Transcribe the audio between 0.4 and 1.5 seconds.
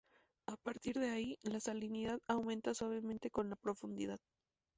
A partir de ahí,